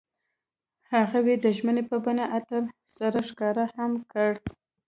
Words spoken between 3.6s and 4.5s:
هم کړه.